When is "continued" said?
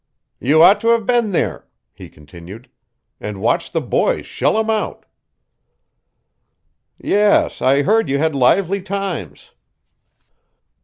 2.09-2.67